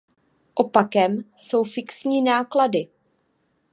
[0.55, 2.87] Opakem jsou fixní náklady.